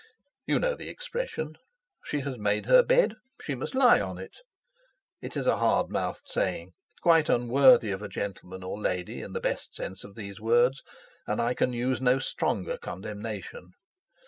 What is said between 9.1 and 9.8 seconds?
in the best